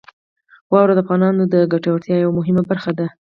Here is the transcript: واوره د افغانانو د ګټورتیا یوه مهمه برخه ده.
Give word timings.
واوره 0.71 0.93
د 0.95 0.99
افغانانو 1.03 1.43
د 1.53 1.55
ګټورتیا 1.73 2.15
یوه 2.23 2.33
مهمه 2.39 2.63
برخه 2.69 2.91
ده. 2.99 3.07